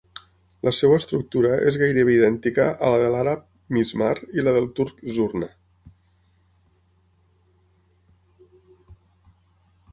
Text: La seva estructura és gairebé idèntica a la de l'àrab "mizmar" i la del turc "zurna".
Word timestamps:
La 0.67 0.71
seva 0.75 0.95
estructura 1.01 1.51
és 1.71 1.75
gairebé 1.81 2.15
idèntica 2.15 2.65
a 2.87 2.89
la 2.93 2.97
de 3.03 3.11
l'àrab 3.15 3.45
"mizmar" 3.77 4.15
i 4.39 4.47
la 4.47 4.55
del 4.57 4.67
turc 4.81 5.05
"zurna". 5.17 5.53